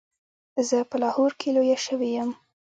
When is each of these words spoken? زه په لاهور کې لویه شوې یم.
زه 0.67 0.77
په 0.89 0.95
لاهور 1.03 1.31
کې 1.39 1.49
لویه 1.55 1.77
شوې 1.85 2.09
یم. 2.17 2.29